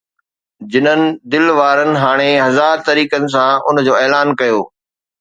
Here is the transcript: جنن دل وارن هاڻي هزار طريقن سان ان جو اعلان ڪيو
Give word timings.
جنن 0.75 1.01
دل 1.33 1.45
وارن 1.59 1.91
هاڻي 2.05 2.27
هزار 2.47 2.77
طريقن 2.91 3.23
سان 3.37 3.55
ان 3.71 3.77
جو 3.91 4.03
اعلان 4.03 4.27
ڪيو 4.43 4.61